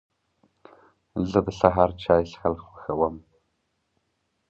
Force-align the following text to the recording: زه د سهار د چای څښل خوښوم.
زه 1.29 1.39
د 1.45 1.47
سهار 1.59 1.89
د 1.93 1.97
چای 2.03 2.23
څښل 2.31 2.53
خوښوم. 2.65 3.15